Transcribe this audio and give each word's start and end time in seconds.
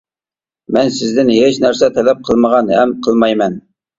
مەن 0.77 0.87
سىزدىن 0.95 1.29
ھېچ 1.33 1.59
نەرسە 1.65 1.91
تەلەپ 1.97 2.25
قىلمىغان 2.29 2.71
ھەم 2.79 2.95
قىلمايمەن. 3.09 3.59